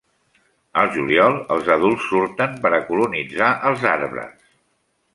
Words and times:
Al 0.83 0.89
juliol 0.95 1.37
els 1.57 1.69
adults 1.77 2.09
surten 2.15 2.57
per 2.65 2.73
a 2.79 2.83
colonitzar 2.91 3.55
els 3.71 3.89
arbres. 3.95 4.53